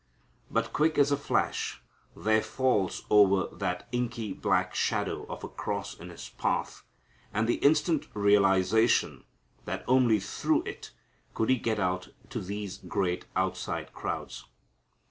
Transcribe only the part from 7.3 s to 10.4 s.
and the instant realization that only